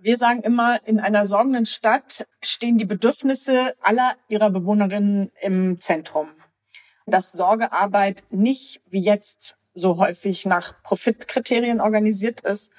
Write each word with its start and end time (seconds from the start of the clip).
Wir 0.00 0.16
sagen 0.16 0.42
immer, 0.42 0.78
in 0.86 1.00
einer 1.00 1.26
sorgenden 1.26 1.66
Stadt 1.66 2.24
stehen 2.40 2.78
die 2.78 2.84
Bedürfnisse 2.84 3.74
aller 3.82 4.14
ihrer 4.28 4.48
Bewohnerinnen 4.48 5.32
im 5.42 5.80
Zentrum. 5.80 6.28
Dass 7.06 7.32
Sorgearbeit 7.32 8.24
nicht 8.30 8.80
wie 8.88 9.00
jetzt 9.00 9.56
so 9.74 9.98
häufig 9.98 10.46
nach 10.46 10.80
Profitkriterien 10.84 11.80
organisiert 11.80 12.42
ist, 12.42 12.70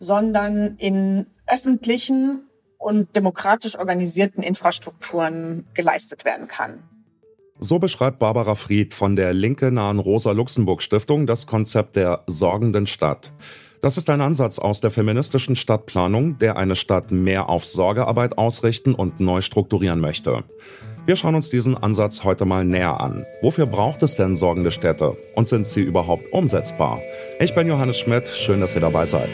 sondern 0.00 0.74
in 0.78 1.26
öffentlichen 1.46 2.48
und 2.78 3.14
demokratisch 3.14 3.78
organisierten 3.78 4.42
Infrastrukturen 4.42 5.68
geleistet 5.74 6.24
werden 6.24 6.48
kann. 6.48 6.82
So 7.60 7.78
beschreibt 7.78 8.18
Barbara 8.18 8.56
Fried 8.56 8.94
von 8.94 9.14
der 9.14 9.32
linke 9.32 9.70
nahen 9.70 10.00
Rosa-Luxemburg-Stiftung 10.00 11.28
das 11.28 11.46
Konzept 11.46 11.94
der 11.94 12.24
sorgenden 12.26 12.88
Stadt. 12.88 13.32
Das 13.84 13.98
ist 13.98 14.08
ein 14.08 14.22
Ansatz 14.22 14.58
aus 14.58 14.80
der 14.80 14.90
feministischen 14.90 15.56
Stadtplanung, 15.56 16.38
der 16.38 16.56
eine 16.56 16.74
Stadt 16.74 17.10
mehr 17.10 17.50
auf 17.50 17.66
Sorgearbeit 17.66 18.38
ausrichten 18.38 18.94
und 18.94 19.20
neu 19.20 19.42
strukturieren 19.42 20.00
möchte. 20.00 20.42
Wir 21.04 21.16
schauen 21.16 21.34
uns 21.34 21.50
diesen 21.50 21.76
Ansatz 21.76 22.24
heute 22.24 22.46
mal 22.46 22.64
näher 22.64 22.98
an. 22.98 23.26
Wofür 23.42 23.66
braucht 23.66 24.02
es 24.02 24.16
denn 24.16 24.36
sorgende 24.36 24.70
Städte? 24.70 25.18
Und 25.34 25.48
sind 25.48 25.66
sie 25.66 25.82
überhaupt 25.82 26.32
umsetzbar? 26.32 26.98
Ich 27.38 27.54
bin 27.54 27.68
Johannes 27.68 27.98
Schmidt, 27.98 28.26
schön, 28.26 28.62
dass 28.62 28.74
ihr 28.74 28.80
dabei 28.80 29.04
seid. 29.04 29.28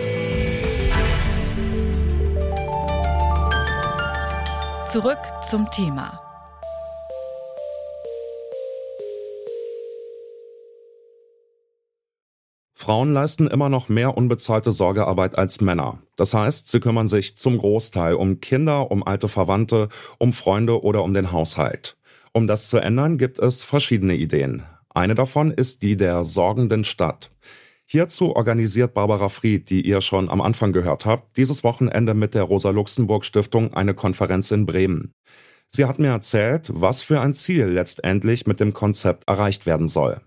Zurück 4.85 5.21
zum 5.49 5.71
Thema. 5.71 6.30
Frauen 12.81 13.13
leisten 13.13 13.47
immer 13.47 13.69
noch 13.69 13.91
mehr 13.91 14.17
unbezahlte 14.17 14.73
Sorgearbeit 14.73 15.37
als 15.37 15.61
Männer. 15.61 15.99
Das 16.17 16.33
heißt, 16.33 16.67
sie 16.67 16.81
kümmern 16.81 17.09
sich 17.09 17.37
zum 17.37 17.59
Großteil 17.59 18.15
um 18.15 18.41
Kinder, 18.41 18.91
um 18.91 19.07
alte 19.07 19.29
Verwandte, 19.29 19.91
um 20.17 20.33
Freunde 20.33 20.83
oder 20.83 21.05
um 21.05 21.13
den 21.13 21.31
Haushalt. 21.31 21.99
Um 22.33 22.47
das 22.47 22.71
zu 22.71 22.79
ändern, 22.79 23.19
gibt 23.19 23.39
es 23.39 23.63
verschiedene 23.63 24.15
Ideen. 24.15 24.63
Eine 24.89 25.15
davon 25.15 25.51
ist 25.51 25.83
die 25.83 25.99
der 25.99 26.25
sorgenden 26.25 26.85
Stadt. 26.85 27.31
Hierzu 27.85 28.35
organisiert 28.35 28.95
Barbara 28.95 29.29
Fried, 29.29 29.69
die 29.69 29.87
ihr 29.87 30.01
schon 30.01 30.31
am 30.31 30.41
Anfang 30.41 30.73
gehört 30.73 31.05
habt, 31.05 31.37
dieses 31.37 31.63
Wochenende 31.63 32.15
mit 32.15 32.35
der 32.35 32.45
Rosa-Luxemburg-Stiftung 32.45 33.75
eine 33.75 33.93
Konferenz 33.93 34.53
in 34.53 34.65
Bremen. 34.65 35.13
Sie 35.67 35.85
hat 35.85 35.99
mir 35.99 36.13
erzählt, 36.13 36.71
was 36.73 37.03
für 37.03 37.21
ein 37.21 37.35
Ziel 37.35 37.67
letztendlich 37.67 38.47
mit 38.47 38.59
dem 38.59 38.73
Konzept 38.73 39.29
erreicht 39.29 39.67
werden 39.67 39.87
soll. 39.87 40.23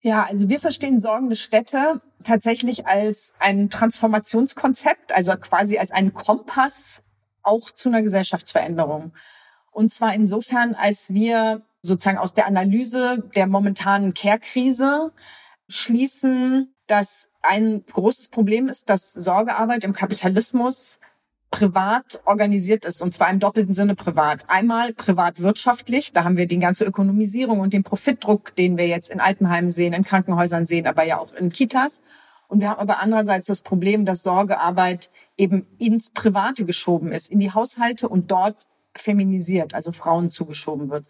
Ja, 0.00 0.24
also 0.24 0.48
wir 0.48 0.60
verstehen 0.60 1.00
sorgende 1.00 1.34
Städte 1.34 2.00
tatsächlich 2.22 2.86
als 2.86 3.34
ein 3.40 3.68
Transformationskonzept, 3.68 5.12
also 5.12 5.32
quasi 5.36 5.78
als 5.78 5.90
einen 5.90 6.14
Kompass 6.14 7.02
auch 7.42 7.70
zu 7.70 7.88
einer 7.88 8.02
Gesellschaftsveränderung. 8.02 9.12
Und 9.72 9.92
zwar 9.92 10.14
insofern, 10.14 10.74
als 10.74 11.12
wir 11.12 11.62
sozusagen 11.82 12.18
aus 12.18 12.34
der 12.34 12.46
Analyse 12.46 13.28
der 13.34 13.46
momentanen 13.46 14.14
Care-Krise 14.14 15.12
schließen, 15.68 16.74
dass 16.86 17.30
ein 17.42 17.84
großes 17.84 18.28
Problem 18.28 18.68
ist, 18.68 18.88
dass 18.88 19.12
Sorgearbeit 19.12 19.84
im 19.84 19.92
Kapitalismus 19.92 20.98
privat 21.50 22.20
organisiert 22.26 22.84
ist, 22.84 23.00
und 23.00 23.14
zwar 23.14 23.30
im 23.30 23.38
doppelten 23.38 23.74
Sinne 23.74 23.94
privat. 23.94 24.44
Einmal 24.48 24.92
privat 24.92 25.40
wirtschaftlich, 25.40 26.12
da 26.12 26.24
haben 26.24 26.36
wir 26.36 26.46
die 26.46 26.58
ganze 26.58 26.84
Ökonomisierung 26.84 27.60
und 27.60 27.72
den 27.72 27.84
Profitdruck, 27.84 28.54
den 28.56 28.76
wir 28.76 28.86
jetzt 28.86 29.10
in 29.10 29.20
Altenheimen 29.20 29.70
sehen, 29.70 29.94
in 29.94 30.04
Krankenhäusern 30.04 30.66
sehen, 30.66 30.86
aber 30.86 31.04
ja 31.04 31.18
auch 31.18 31.32
in 31.32 31.50
Kitas. 31.50 32.02
Und 32.48 32.60
wir 32.60 32.70
haben 32.70 32.80
aber 32.80 33.00
andererseits 33.00 33.46
das 33.46 33.62
Problem, 33.62 34.04
dass 34.04 34.22
Sorgearbeit 34.22 35.10
eben 35.36 35.66
ins 35.78 36.10
Private 36.10 36.64
geschoben 36.64 37.12
ist, 37.12 37.30
in 37.30 37.40
die 37.40 37.52
Haushalte 37.52 38.08
und 38.08 38.30
dort 38.30 38.66
feminisiert, 38.94 39.74
also 39.74 39.92
Frauen 39.92 40.30
zugeschoben 40.30 40.90
wird. 40.90 41.06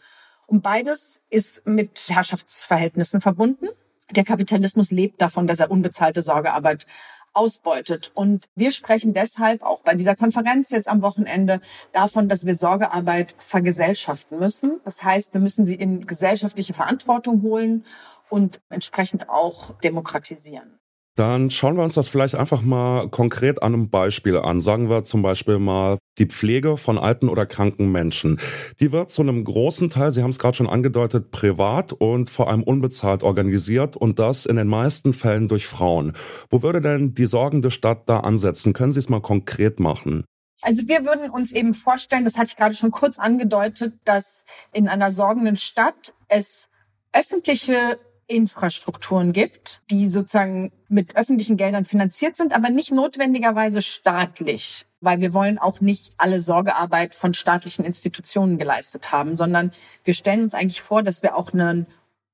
Und 0.47 0.63
beides 0.63 1.21
ist 1.31 1.67
mit 1.67 2.09
Herrschaftsverhältnissen 2.09 3.21
verbunden. 3.21 3.69
Der 4.11 4.25
Kapitalismus 4.25 4.91
lebt 4.91 5.21
davon, 5.21 5.47
dass 5.47 5.61
er 5.61 5.71
unbezahlte 5.71 6.23
Sorgearbeit 6.23 6.87
ausbeutet. 7.33 8.11
Und 8.15 8.49
wir 8.55 8.73
sprechen 8.73 9.15
deshalb 9.15 9.63
auch 9.63 9.81
bei 9.81 9.95
dieser 9.95 10.17
Konferenz 10.17 10.71
jetzt 10.71 10.89
am 10.89 11.03
Wochenende 11.03 11.61
davon, 11.93 12.29
dass 12.29 12.47
wir 12.47 12.55
Sorgearbeit 12.55 13.35
vergesellschaften 13.39 14.39
müssen. 14.39 14.81
Das 14.85 15.03
heißt, 15.03 15.35
wir 15.35 15.41
müssen 15.41 15.67
sie 15.67 15.75
in 15.75 16.07
gesellschaftliche 16.07 16.75
Verantwortung 16.75 17.43
holen 17.43 17.85
und 18.29 18.61
entsprechend 18.69 19.29
auch 19.29 19.79
demokratisieren. 19.81 20.78
Dann 21.19 21.51
schauen 21.51 21.77
wir 21.77 21.83
uns 21.83 21.95
das 21.95 22.09
vielleicht 22.09 22.37
einfach 22.37 22.63
mal 22.63 23.09
konkret 23.09 23.61
an 23.61 23.75
einem 23.75 23.91
Beispiel 23.91 24.37
an. 24.37 24.61
Sagen 24.61 24.89
wir 24.89 25.03
zum 25.03 25.21
Beispiel 25.21 25.59
mal 25.59 25.99
die 26.19 26.27
Pflege 26.27 26.77
von 26.77 26.97
alten 26.97 27.29
oder 27.29 27.45
kranken 27.45 27.91
Menschen. 27.91 28.39
Die 28.79 28.93
wird 28.93 29.11
zu 29.11 29.23
einem 29.23 29.43
großen 29.43 29.91
Teil, 29.91 30.13
Sie 30.13 30.23
haben 30.23 30.31
es 30.31 30.39
gerade 30.39 30.57
schon 30.57 30.69
angedeutet, 30.69 31.33
privat 31.33 31.93
und 31.93 32.31
vor 32.31 32.49
allem 32.49 32.63
unbezahlt 32.63 33.25
organisiert 33.25 33.97
und 33.97 34.21
das 34.21 34.47
in 34.47 34.55
den 34.55 34.69
meisten 34.69 35.13
Fällen 35.13 35.49
durch 35.49 35.67
Frauen. 35.67 36.13
Wo 36.51 36.63
würde 36.63 36.81
denn 36.81 37.15
die 37.15 37.27
sorgende 37.27 37.73
Stadt 37.73 38.09
da 38.09 38.21
ansetzen? 38.21 38.73
Können 38.73 38.93
Sie 38.93 39.01
es 39.01 39.09
mal 39.09 39.21
konkret 39.21 39.81
machen? 39.81 40.25
Also 40.63 40.87
wir 40.87 41.05
würden 41.05 41.31
uns 41.31 41.51
eben 41.51 41.75
vorstellen, 41.75 42.25
das 42.25 42.39
hatte 42.39 42.51
ich 42.51 42.57
gerade 42.57 42.77
schon 42.77 42.93
kurz 42.93 43.19
angedeutet, 43.19 43.95
dass 44.05 44.45
in 44.73 44.87
einer 44.87 45.11
sorgenden 45.11 45.57
Stadt 45.57 46.15
es 46.29 46.69
öffentliche 47.13 47.99
Infrastrukturen 48.29 49.33
gibt, 49.33 49.81
die 49.91 50.07
sozusagen 50.07 50.71
mit 50.89 51.17
öffentlichen 51.17 51.57
Geldern 51.57 51.85
finanziert 51.85 52.37
sind, 52.37 52.55
aber 52.55 52.71
nicht 52.71 52.93
notwendigerweise 52.93 53.83
staatlich, 53.83 54.87
weil 55.01 55.21
wir 55.21 55.35
wollen 55.35 55.59
auch 55.59 55.81
nicht 55.81 56.13
alle 56.19 56.41
Sorgearbeit 56.41 57.15
von 57.15 57.35
staatlichen 57.35 57.85
Institutionen 57.85 58.59
geleistet 58.59 59.11
haben, 59.11 59.35
sondern 59.35 59.73
wir 60.05 60.15
stellen 60.15 60.43
uns 60.43 60.55
eigentlich 60.55 60.83
vor, 60.83 61.03
dass 61.03 61.23
wir 61.23 61.37
auch 61.37 61.53
einen 61.53 61.87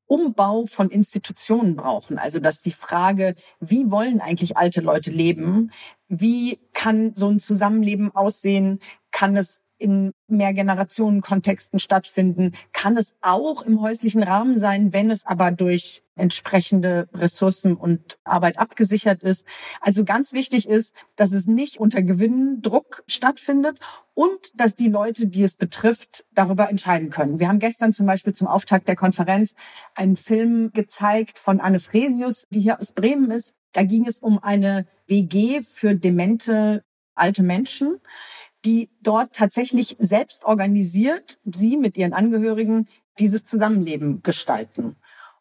Umbau 0.06 0.66
von 0.66 0.90
Institutionen 0.90 1.76
brauchen. 1.76 2.18
Also 2.18 2.38
dass 2.38 2.62
die 2.62 2.72
Frage, 2.72 3.34
wie 3.60 3.90
wollen 3.90 4.20
eigentlich 4.20 4.56
alte 4.56 4.80
Leute 4.80 5.10
leben? 5.10 5.70
Wie 6.08 6.60
kann 6.72 7.14
so 7.14 7.28
ein 7.28 7.40
Zusammenleben 7.40 8.14
aussehen? 8.14 8.80
Kann 9.10 9.36
es 9.36 9.63
in 9.78 10.12
Mehrgenerationen-Kontexten 10.28 11.78
stattfinden, 11.78 12.52
kann 12.72 12.96
es 12.96 13.14
auch 13.20 13.62
im 13.62 13.80
häuslichen 13.80 14.22
Rahmen 14.22 14.58
sein, 14.58 14.92
wenn 14.92 15.10
es 15.10 15.26
aber 15.26 15.50
durch 15.50 16.02
entsprechende 16.16 17.08
Ressourcen 17.12 17.74
und 17.74 18.18
Arbeit 18.24 18.58
abgesichert 18.58 19.22
ist. 19.22 19.44
Also 19.80 20.04
ganz 20.04 20.32
wichtig 20.32 20.68
ist, 20.68 20.94
dass 21.16 21.32
es 21.32 21.46
nicht 21.46 21.78
unter 21.78 22.02
Gewinndruck 22.02 23.02
stattfindet 23.06 23.80
und 24.14 24.52
dass 24.54 24.74
die 24.74 24.88
Leute, 24.88 25.26
die 25.26 25.42
es 25.42 25.56
betrifft, 25.56 26.24
darüber 26.32 26.70
entscheiden 26.70 27.10
können. 27.10 27.40
Wir 27.40 27.48
haben 27.48 27.58
gestern 27.58 27.92
zum 27.92 28.06
Beispiel 28.06 28.32
zum 28.32 28.46
Auftakt 28.46 28.86
der 28.86 28.96
Konferenz 28.96 29.54
einen 29.94 30.16
Film 30.16 30.70
gezeigt 30.72 31.38
von 31.38 31.60
Anne 31.60 31.80
Fresius, 31.80 32.46
die 32.50 32.60
hier 32.60 32.78
aus 32.78 32.92
Bremen 32.92 33.30
ist. 33.30 33.54
Da 33.72 33.82
ging 33.82 34.06
es 34.06 34.20
um 34.20 34.38
eine 34.38 34.86
WG 35.08 35.62
für 35.62 35.96
demente 35.96 36.84
alte 37.16 37.42
Menschen 37.42 38.00
die 38.64 38.90
dort 39.02 39.34
tatsächlich 39.34 39.96
selbst 39.98 40.44
organisiert, 40.44 41.38
sie 41.44 41.76
mit 41.76 41.96
ihren 41.96 42.12
Angehörigen 42.12 42.88
dieses 43.18 43.44
Zusammenleben 43.44 44.22
gestalten. 44.22 44.96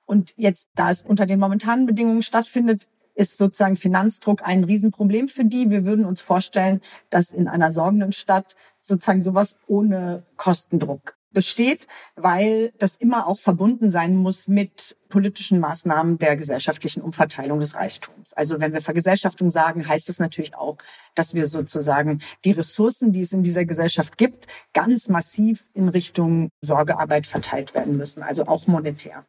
Und 0.06 0.34
jetzt, 0.38 0.69
da 0.75 0.91
es 0.91 1.01
unter 1.01 1.25
den 1.25 1.39
momentanen 1.39 1.85
Bedingungen 1.85 2.22
stattfindet, 2.22 2.88
ist 3.16 3.38
sozusagen 3.38 3.75
Finanzdruck 3.75 4.44
ein 4.44 4.63
Riesenproblem 4.63 5.28
für 5.28 5.45
die. 5.45 5.69
Wir 5.69 5.85
würden 5.85 6.06
uns 6.06 6.19
vorstellen, 6.19 6.81
dass 7.09 7.31
in 7.31 7.47
einer 7.47 7.72
sorgenden 7.72 8.11
Stadt 8.11 8.56
sozusagen 8.79 9.23
sowas 9.23 9.55
ohne 9.67 10.23
Kostendruck 10.35 11.16
besteht, 11.33 11.88
weil 12.16 12.71
das 12.77 12.95
immer 12.95 13.27
auch 13.27 13.39
verbunden 13.39 13.89
sein 13.89 14.16
muss 14.16 14.47
mit 14.47 14.97
politischen 15.09 15.59
Maßnahmen 15.59 16.17
der 16.17 16.35
gesellschaftlichen 16.35 17.01
Umverteilung 17.01 17.59
des 17.59 17.75
Reichtums. 17.75 18.33
Also 18.33 18.59
wenn 18.59 18.73
wir 18.73 18.81
Vergesellschaftung 18.81 19.51
sagen, 19.51 19.88
heißt 19.88 20.09
es 20.09 20.19
natürlich 20.19 20.55
auch, 20.55 20.77
dass 21.16 21.33
wir 21.33 21.45
sozusagen 21.45 22.22
die 22.45 22.51
Ressourcen, 22.51 23.11
die 23.11 23.22
es 23.22 23.33
in 23.33 23.43
dieser 23.43 23.66
Gesellschaft 23.66 24.17
gibt, 24.17 24.47
ganz 24.73 25.09
massiv 25.09 25.66
in 25.73 25.90
Richtung 25.90 26.49
Sorgearbeit 26.61 27.28
verteilt 27.28 27.73
werden 27.73 27.97
müssen, 27.97 28.23
also 28.23 28.46
auch 28.46 28.67
monetär. 28.67 29.25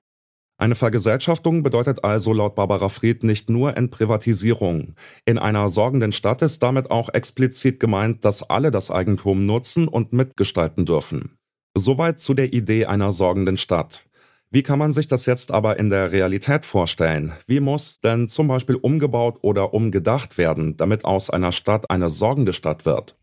Eine 0.57 0.77
Vergesellschaftung 0.77 1.65
bedeutet 1.65 2.05
also 2.05 2.33
laut 2.33 2.55
Barbara 2.55 2.89
Fried 2.89 3.25
nicht 3.25 3.51
nur 3.51 3.77
Entprivatisierung. 3.77 4.95
In 5.25 5.37
einer 5.37 5.69
sorgenden 5.69 6.13
Stadt 6.13 6.43
ist 6.43 6.63
damit 6.63 6.93
auch 6.93 7.09
explizit 7.13 7.81
gemeint, 7.81 8.25
dass 8.25 8.49
alle 8.49 8.71
das 8.71 8.93
Eigentum 8.93 9.47
nutzen 9.47 9.89
und 9.89 10.13
mitgestalten 10.13 10.87
dürfen. 10.87 11.37
Soweit 11.77 12.21
zu 12.21 12.35
der 12.35 12.53
Idee 12.53 12.87
einer 12.87 13.11
sorgenden 13.11 13.57
Stadt. 13.57 14.05
Wie 14.49 14.63
kann 14.63 14.79
man 14.79 14.93
sich 14.93 15.09
das 15.09 15.27
jetzt 15.27 15.51
aber 15.51 15.77
in 15.81 15.91
der 15.91 16.13
Realität 16.13 16.65
vorstellen? 16.65 17.33
Wie 17.49 17.59
muss 17.59 17.99
denn 17.99 18.29
zum 18.29 18.47
Beispiel 18.47 18.77
umgebaut 18.77 19.39
oder 19.43 19.75
umgedacht 19.75 20.39
werden, 20.39 20.77
damit 20.77 21.05
aus 21.05 21.31
einer 21.31 21.51
Stadt 21.51 21.91
eine 21.91 22.11
sorgende 22.11 22.53
Stadt 22.53 22.87
wird? 22.87 23.17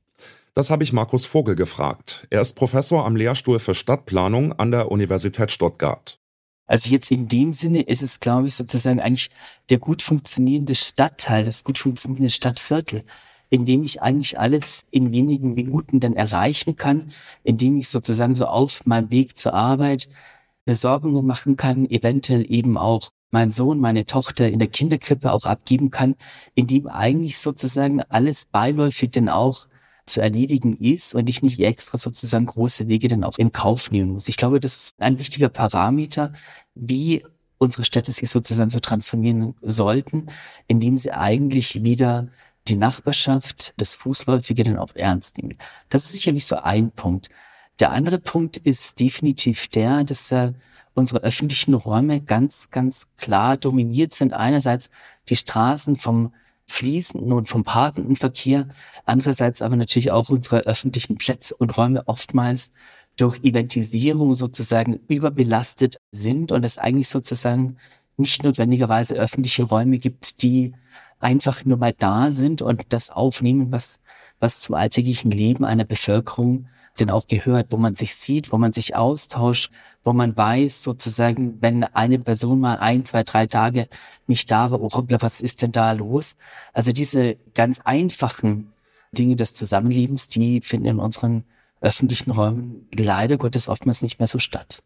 Das 0.54 0.70
habe 0.70 0.84
ich 0.84 0.92
Markus 0.92 1.26
Vogel 1.26 1.56
gefragt. 1.56 2.28
Er 2.30 2.42
ist 2.42 2.58
Professor 2.58 3.06
am 3.06 3.16
Lehrstuhl 3.16 3.60
für 3.60 3.74
Stadtplanung 3.74 4.52
an 4.52 4.72
der 4.72 4.92
Universität 4.92 5.50
Stuttgart. 5.50 6.20
Also 6.68 6.90
jetzt 6.90 7.10
in 7.10 7.30
dem 7.30 7.54
Sinne 7.54 7.84
ist 7.84 8.04
es, 8.04 8.20
glaube 8.20 8.48
ich, 8.48 8.56
sozusagen 8.56 9.00
eigentlich 9.00 9.30
der 9.70 9.78
gut 9.78 10.02
funktionierende 10.02 10.76
Stadtteil, 10.76 11.46
das 11.46 11.64
gut 11.64 11.78
funktionierende 11.78 12.30
Stadtviertel, 12.30 13.06
indem 13.52 13.84
ich 13.84 14.02
eigentlich 14.02 14.40
alles 14.40 14.86
in 14.90 15.12
wenigen 15.12 15.54
Minuten 15.54 16.00
dann 16.00 16.16
erreichen 16.16 16.78
kann, 16.78 17.12
indem 17.44 17.78
ich 17.78 17.90
sozusagen 17.90 18.34
so 18.34 18.46
auf 18.46 18.86
meinem 18.86 19.12
Weg 19.12 19.38
zur 19.38 19.54
Arbeit 19.54 20.10
Besorgungen 20.66 21.26
machen 21.26 21.58
kann, 21.58 21.86
eventuell 21.90 22.50
eben 22.50 22.78
auch 22.78 23.12
mein 23.30 23.52
Sohn, 23.52 23.80
meine 23.80 24.06
Tochter 24.06 24.50
in 24.50 24.60
der 24.60 24.70
Kinderkrippe 24.70 25.32
auch 25.32 25.46
abgeben 25.46 25.90
kann, 25.90 26.16
indem 26.56 26.88
eigentlich 26.88 27.40
sozusagen 27.40 28.02
alles 28.04 28.46
beiläufig 28.46 29.12
denn 29.12 29.30
auch 29.30 29.68
zu 30.06 30.22
erledigen 30.22 30.76
ist 30.78 31.14
und 31.14 31.28
ich 31.28 31.42
nicht 31.42 31.60
extra 31.60 31.98
sozusagen 31.98 32.46
große 32.46 32.88
Wege 32.88 33.10
dann 33.10 33.24
auch 33.24 33.38
in 33.38 33.52
Kauf 33.52 33.92
nehmen 33.92 34.12
muss. 34.12 34.30
Ich 34.30 34.38
glaube, 34.38 34.62
das 34.62 34.78
ist 34.78 34.96
ein 35.00 35.20
wichtiger 35.20 35.50
Parameter, 35.50 36.34
wie 36.74 37.24
unsere 37.58 37.84
Städte 37.84 38.12
sich 38.12 38.30
sozusagen 38.30 38.70
so 38.70 38.80
transformieren 38.80 39.56
sollten, 39.62 40.28
indem 40.68 40.96
sie 40.96 41.12
eigentlich 41.12 41.84
wieder 41.84 42.30
die 42.68 42.76
Nachbarschaft, 42.76 43.74
das 43.78 43.96
Fußläufige 43.96 44.64
dann 44.64 44.78
auch 44.78 44.96
ernst 44.96 45.38
nehmen. 45.38 45.58
Das 45.90 46.06
ist 46.06 46.14
sicherlich 46.14 46.46
so 46.46 46.58
ein 46.58 46.92
Punkt. 46.92 47.30
Der 47.80 47.92
andere 47.92 48.20
Punkt 48.20 48.58
ist 48.58 49.00
definitiv 49.00 49.68
der, 49.68 50.04
dass 50.04 50.32
äh, 50.32 50.54
unsere 50.94 51.22
öffentlichen 51.24 51.74
Räume 51.74 52.22
ganz, 52.22 52.70
ganz 52.70 53.08
klar 53.18 53.58
dominiert 53.58 54.14
sind. 54.14 54.34
Einerseits 54.34 54.90
die 55.30 55.36
Straßen 55.36 55.96
vom 55.96 56.34
fließenden 56.68 57.34
und 57.34 57.50
vom 57.50 57.64
parkenden 57.64 58.16
Verkehr, 58.16 58.68
andererseits 59.06 59.62
aber 59.62 59.76
natürlich 59.76 60.12
auch 60.12 60.30
unsere 60.30 60.62
öffentlichen 60.62 61.18
Plätze 61.18 61.56
und 61.56 61.76
Räume 61.78 62.08
oftmals 62.08 62.72
durch 63.18 63.44
Eventisierung 63.44 64.36
sozusagen 64.36 65.00
überbelastet 65.08 65.98
sind 66.12 66.52
und 66.52 66.66
es 66.66 66.78
eigentlich 66.78 67.10
sozusagen 67.10 67.78
nicht 68.22 68.44
notwendigerweise 68.44 69.16
öffentliche 69.16 69.64
Räume 69.64 69.98
gibt, 69.98 70.42
die 70.42 70.74
einfach 71.20 71.66
nur 71.66 71.78
mal 71.78 71.94
da 71.94 72.32
sind 72.32 72.62
und 72.62 72.82
das 72.90 73.10
aufnehmen, 73.10 73.72
was, 73.72 74.00
was 74.40 74.60
zum 74.60 74.76
alltäglichen 74.76 75.32
Leben 75.32 75.66
einer 75.66 75.86
Bevölkerung 75.86 76.68
denn 77.00 77.10
auch 77.10 77.28
gehört, 77.28 77.72
wo 77.72 77.78
man 77.78 77.96
sich 77.96 78.16
sieht, 78.16 78.52
wo 78.52 78.58
man 78.58 78.74
sich 78.74 78.96
austauscht, 78.96 79.72
wo 80.04 80.14
man 80.14 80.36
weiß 80.36 80.84
sozusagen, 80.84 81.62
wenn 81.62 81.84
eine 81.84 82.20
Person 82.20 82.60
mal 82.60 82.78
ein, 82.78 83.06
zwei, 83.06 83.24
drei 83.24 83.48
Tage 83.48 83.88
nicht 84.28 84.50
da 84.52 84.72
war, 84.72 84.82
oh 84.82 85.06
was 85.20 85.42
ist 85.42 85.62
denn 85.62 85.72
da 85.72 85.92
los? 85.92 86.36
Also 86.74 86.92
diese 86.92 87.38
ganz 87.54 87.80
einfachen 87.84 88.74
Dinge 89.12 89.36
des 89.36 89.54
Zusammenlebens, 89.54 90.28
die 90.28 90.62
finden 90.62 90.88
in 90.88 91.00
unseren 91.00 91.44
öffentlichen 91.82 92.32
Räumen 92.32 92.88
leider 92.94 93.38
Gottes 93.38 93.68
oftmals 93.68 94.02
nicht 94.02 94.20
mehr 94.20 94.28
so 94.28 94.40
statt. 94.40 94.84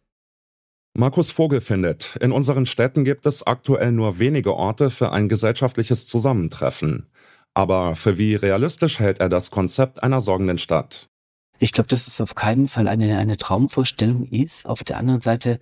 Markus 0.97 1.29
Vogel 1.29 1.59
findet, 1.59 2.15
in 2.21 2.31
unseren 2.31 2.65
Städten 2.65 3.03
gibt 3.03 3.25
es 3.25 3.45
aktuell 3.45 3.91
nur 3.91 4.17
wenige 4.17 4.55
Orte 4.55 4.89
für 4.89 5.11
ein 5.11 5.27
gesellschaftliches 5.27 6.07
Zusammentreffen. 6.07 7.07
Aber 7.53 7.97
für 7.97 8.17
wie 8.17 8.35
realistisch 8.35 8.99
hält 8.99 9.19
er 9.19 9.27
das 9.27 9.51
Konzept 9.51 10.01
einer 10.01 10.21
sorgenden 10.21 10.57
Stadt? 10.57 11.09
Ich 11.59 11.73
glaube, 11.73 11.89
dass 11.89 12.07
es 12.07 12.21
auf 12.21 12.33
keinen 12.33 12.69
Fall 12.69 12.87
eine, 12.87 13.17
eine 13.17 13.35
Traumvorstellung 13.35 14.23
ist. 14.29 14.65
Auf 14.65 14.85
der 14.85 14.95
anderen 14.95 15.19
Seite, 15.19 15.59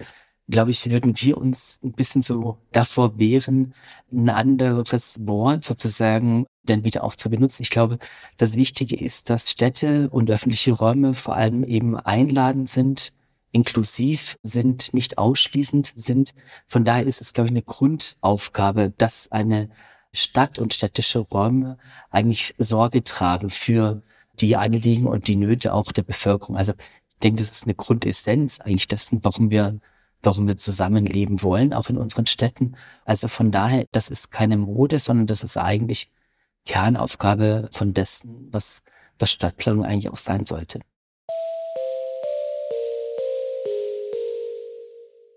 glaube 0.49 0.69
ich, 0.69 0.91
würden 0.91 1.13
wir 1.19 1.35
uns 1.35 1.79
ein 1.83 1.93
bisschen 1.93 2.21
so 2.21 2.59
davor 2.71 3.17
wehren, 3.17 3.73
ein 4.11 4.29
anderes 4.29 5.17
Wort 5.21 5.63
sozusagen 5.63 6.45
dann 6.63 6.83
wieder 6.83 7.03
auch 7.03 7.15
zu 7.15 7.31
benutzen. 7.31 7.63
Ich 7.63 7.71
glaube, 7.71 7.97
das 8.37 8.55
Wichtige 8.55 8.97
ist, 9.03 9.31
dass 9.31 9.49
Städte 9.49 10.11
und 10.11 10.29
öffentliche 10.29 10.73
Räume 10.73 11.15
vor 11.15 11.35
allem 11.35 11.63
eben 11.63 11.97
einladend 11.97 12.69
sind, 12.69 13.13
inklusiv 13.53 14.37
sind, 14.43 14.93
nicht 14.93 15.17
ausschließend 15.17 15.93
sind. 15.95 16.33
Von 16.67 16.83
daher 16.83 17.05
ist 17.05 17.21
es, 17.21 17.33
glaube 17.33 17.47
ich, 17.47 17.51
eine 17.51 17.61
Grundaufgabe, 17.61 18.93
dass 18.97 19.31
eine 19.31 19.69
Stadt 20.11 20.59
und 20.59 20.73
städtische 20.73 21.19
Räume 21.19 21.77
eigentlich 22.09 22.53
Sorge 22.57 23.03
tragen 23.03 23.49
für 23.49 24.01
die 24.39 24.57
Anliegen 24.57 25.07
und 25.07 25.27
die 25.27 25.35
Nöte 25.35 25.73
auch 25.73 25.91
der 25.91 26.03
Bevölkerung. 26.03 26.57
Also 26.57 26.73
ich 26.73 27.19
denke, 27.23 27.41
das 27.41 27.51
ist 27.51 27.63
eine 27.63 27.75
Grundessenz 27.75 28.59
eigentlich 28.59 28.87
dessen, 28.87 29.23
warum 29.23 29.49
wir 29.49 29.79
warum 30.23 30.47
wir 30.47 30.57
zusammenleben 30.57 31.43
wollen, 31.43 31.73
auch 31.73 31.89
in 31.89 31.97
unseren 31.97 32.25
Städten. 32.25 32.75
Also 33.05 33.27
von 33.27 33.51
daher, 33.51 33.85
das 33.91 34.09
ist 34.09 34.31
keine 34.31 34.57
Mode, 34.57 34.99
sondern 34.99 35.27
das 35.27 35.43
ist 35.43 35.57
eigentlich 35.57 36.09
Kernaufgabe 36.65 37.69
von 37.71 37.93
dessen, 37.93 38.47
was, 38.51 38.83
was 39.19 39.31
Stadtplanung 39.31 39.85
eigentlich 39.85 40.09
auch 40.09 40.17
sein 40.17 40.45
sollte. 40.45 40.79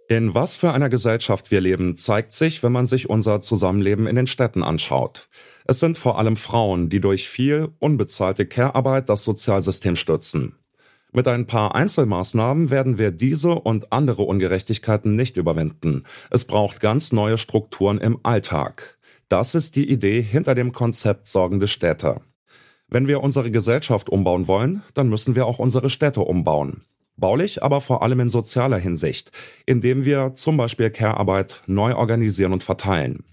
In 0.08 0.34
was 0.34 0.54
für 0.54 0.72
einer 0.72 0.88
Gesellschaft 0.88 1.50
wir 1.50 1.60
leben, 1.60 1.96
zeigt 1.96 2.30
sich, 2.30 2.62
wenn 2.62 2.70
man 2.70 2.86
sich 2.86 3.10
unser 3.10 3.40
Zusammenleben 3.40 4.06
in 4.06 4.14
den 4.14 4.28
Städten 4.28 4.62
anschaut. 4.62 5.28
Es 5.64 5.80
sind 5.80 5.98
vor 5.98 6.16
allem 6.16 6.36
Frauen, 6.36 6.88
die 6.88 7.00
durch 7.00 7.28
viel 7.28 7.70
unbezahlte 7.80 8.46
Care-Arbeit 8.46 9.08
das 9.08 9.24
Sozialsystem 9.24 9.96
stützen. 9.96 10.54
Mit 11.12 11.26
ein 11.26 11.48
paar 11.48 11.74
Einzelmaßnahmen 11.74 12.70
werden 12.70 12.98
wir 12.98 13.10
diese 13.10 13.56
und 13.56 13.92
andere 13.92 14.22
Ungerechtigkeiten 14.22 15.16
nicht 15.16 15.36
überwinden. 15.36 16.04
Es 16.30 16.44
braucht 16.44 16.78
ganz 16.78 17.10
neue 17.10 17.36
Strukturen 17.36 17.98
im 17.98 18.20
Alltag. 18.22 18.98
Das 19.28 19.56
ist 19.56 19.74
die 19.74 19.90
Idee 19.90 20.22
hinter 20.22 20.54
dem 20.54 20.70
Konzept 20.70 21.26
Sorgende 21.26 21.66
Städte. 21.66 22.20
Wenn 22.86 23.08
wir 23.08 23.24
unsere 23.24 23.50
Gesellschaft 23.50 24.08
umbauen 24.08 24.46
wollen, 24.46 24.82
dann 24.94 25.08
müssen 25.08 25.34
wir 25.34 25.46
auch 25.46 25.58
unsere 25.58 25.90
Städte 25.90 26.20
umbauen. 26.20 26.84
Baulich, 27.16 27.62
aber 27.62 27.80
vor 27.80 28.02
allem 28.02 28.20
in 28.20 28.28
sozialer 28.28 28.78
Hinsicht, 28.78 29.30
indem 29.64 30.04
wir 30.04 30.34
zum 30.34 30.56
Beispiel 30.56 30.90
Care-Arbeit 30.90 31.62
neu 31.66 31.94
organisieren 31.94 32.52
und 32.52 32.62
verteilen. 32.62 33.24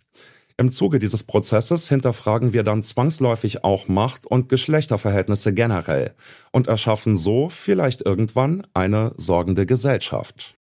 Im 0.55 0.69
Zuge 0.69 0.99
dieses 0.99 1.23
Prozesses 1.23 1.89
hinterfragen 1.89 2.53
wir 2.53 2.63
dann 2.63 2.83
zwangsläufig 2.83 3.63
auch 3.63 3.87
Macht- 3.87 4.27
und 4.27 4.49
Geschlechterverhältnisse 4.49 5.53
generell 5.53 6.13
und 6.51 6.67
erschaffen 6.67 7.15
so 7.15 7.49
vielleicht 7.49 8.05
irgendwann 8.05 8.65
eine 8.73 9.13
sorgende 9.17 9.65
Gesellschaft. 9.65 10.55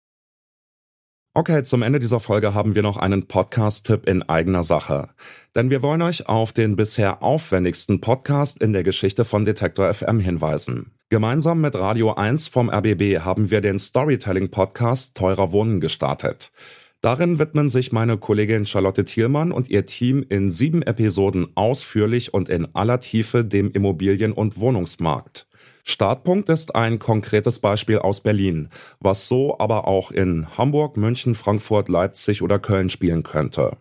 Okay, 1.34 1.62
zum 1.62 1.82
Ende 1.82 2.00
dieser 2.00 2.20
Folge 2.20 2.52
haben 2.52 2.74
wir 2.74 2.82
noch 2.82 2.96
einen 2.96 3.28
Podcast-Tipp 3.28 4.06
in 4.06 4.22
eigener 4.22 4.64
Sache. 4.64 5.10
Denn 5.54 5.70
wir 5.70 5.82
wollen 5.82 6.02
euch 6.02 6.28
auf 6.28 6.52
den 6.52 6.74
bisher 6.76 7.22
aufwendigsten 7.22 8.00
Podcast 8.00 8.60
in 8.60 8.72
der 8.72 8.82
Geschichte 8.82 9.24
von 9.24 9.44
Detektor 9.44 9.92
FM 9.94 10.20
hinweisen. 10.20 10.97
Gemeinsam 11.10 11.62
mit 11.62 11.74
Radio 11.74 12.12
1 12.12 12.48
vom 12.48 12.68
RBB 12.68 13.20
haben 13.20 13.50
wir 13.50 13.62
den 13.62 13.78
Storytelling-Podcast 13.78 15.16
Teurer 15.16 15.52
Wohnen 15.52 15.80
gestartet. 15.80 16.52
Darin 17.00 17.38
widmen 17.38 17.70
sich 17.70 17.92
meine 17.92 18.18
Kollegin 18.18 18.66
Charlotte 18.66 19.06
Thielmann 19.06 19.50
und 19.50 19.70
ihr 19.70 19.86
Team 19.86 20.22
in 20.28 20.50
sieben 20.50 20.82
Episoden 20.82 21.48
ausführlich 21.54 22.34
und 22.34 22.50
in 22.50 22.74
aller 22.74 23.00
Tiefe 23.00 23.42
dem 23.42 23.70
Immobilien- 23.70 24.34
und 24.34 24.60
Wohnungsmarkt. 24.60 25.46
Startpunkt 25.82 26.50
ist 26.50 26.74
ein 26.74 26.98
konkretes 26.98 27.58
Beispiel 27.58 28.00
aus 28.00 28.20
Berlin, 28.20 28.68
was 29.00 29.28
so 29.28 29.58
aber 29.58 29.88
auch 29.88 30.10
in 30.10 30.58
Hamburg, 30.58 30.98
München, 30.98 31.34
Frankfurt, 31.34 31.88
Leipzig 31.88 32.42
oder 32.42 32.58
Köln 32.58 32.90
spielen 32.90 33.22
könnte. 33.22 33.78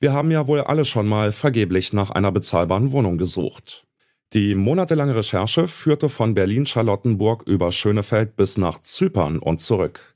Wir 0.00 0.14
haben 0.14 0.30
ja 0.30 0.46
wohl 0.46 0.62
alle 0.62 0.86
schon 0.86 1.08
mal 1.08 1.30
vergeblich 1.30 1.92
nach 1.92 2.08
einer 2.08 2.32
bezahlbaren 2.32 2.92
Wohnung 2.92 3.18
gesucht. 3.18 3.84
Die 4.34 4.54
monatelange 4.54 5.16
Recherche 5.16 5.68
führte 5.68 6.10
von 6.10 6.34
Berlin-Charlottenburg 6.34 7.44
über 7.46 7.72
Schönefeld 7.72 8.36
bis 8.36 8.58
nach 8.58 8.78
Zypern 8.82 9.38
und 9.38 9.62
zurück. 9.62 10.14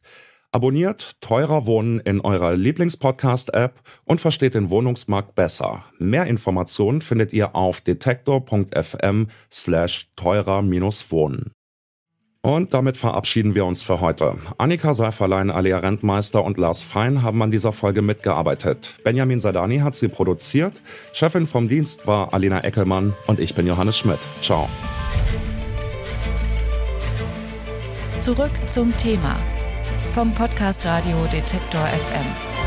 Abonniert 0.51 1.19
Teurer 1.23 1.65
Wohnen 1.65 1.99
in 2.01 2.21
eurer 2.21 2.55
Lieblingspodcast-App 2.55 3.81
und 4.05 4.21
versteht 4.21 4.53
den 4.53 4.69
Wohnungsmarkt 4.69 5.35
besser. 5.35 5.87
Mehr 5.99 6.27
Informationen 6.27 7.01
findet 7.01 7.33
ihr 7.33 7.57
auf 7.57 7.81
detektor.fm 7.81 9.29
slash 9.51 10.11
teurer-wohnen. 10.15 11.53
Und 12.45 12.75
damit 12.75 12.97
verabschieden 12.97 13.55
wir 13.55 13.65
uns 13.65 13.85
für 13.85 14.01
heute. 14.01 14.37
Annika 14.59 14.95
Seiferlein, 14.95 15.49
Alia 15.53 15.79
Rentmeister 15.79 16.45
und 16.45 16.59
Lars 16.59 16.83
Fein 16.83 17.23
haben 17.23 17.41
an 17.41 17.53
dieser 17.53 17.71
Folge 17.71 18.03
mitgearbeitet. 18.03 18.97
Benjamin 19.05 19.39
Sadani 19.39 19.79
hat 19.79 19.95
sie 19.95 20.09
produziert. 20.09 20.73
Chefin 21.13 21.47
vom 21.47 21.69
Dienst 21.69 22.05
war 22.05 22.35
Alina 22.35 22.65
Eckelmann 22.65 23.15
und 23.29 23.39
ich 23.39 23.55
bin 23.55 23.69
Johannes 23.69 23.97
Schmidt. 23.97 24.19
Ciao. 24.41 24.69
Zurück 28.19 28.51
zum 28.67 28.97
Thema 28.97 29.37
vom 30.13 30.35
Podcast 30.35 30.85
Radio 30.85 31.25
Detektor 31.33 31.87
FM. 31.87 32.62